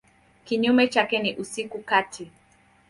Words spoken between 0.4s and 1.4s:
Kinyume chake ni